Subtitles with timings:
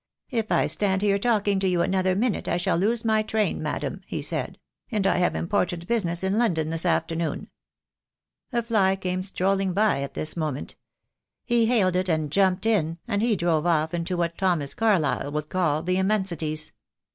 [0.31, 4.01] 'If I stand here talking to you another minute I shall lose my train, madam,'
[4.07, 4.57] he said,'
[4.91, 7.51] and I have important business in London this afternoon.'
[8.51, 10.75] A fly came strolling by at this moment.
[11.45, 15.49] He hailed it and jumped in, and he drove off into what Thomas Carlyle would
[15.49, 16.71] call the Im mensities.